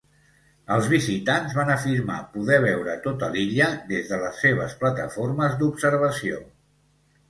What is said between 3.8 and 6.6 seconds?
des de les seves plataformes d'observació.